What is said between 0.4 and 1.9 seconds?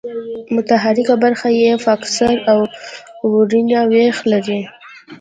متحرکه برخه یې